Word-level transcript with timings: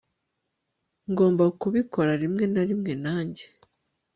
Ngomba 1.11 1.43
kubikora 1.61 2.11
rimwe 2.21 2.45
na 2.53 2.63
rimwe 2.69 2.93
nanjye 3.03 3.45